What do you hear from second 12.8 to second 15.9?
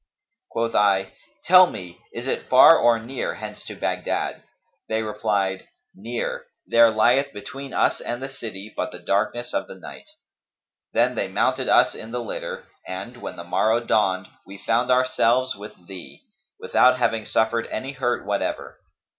and, when the morrow dawned, we found ourselves with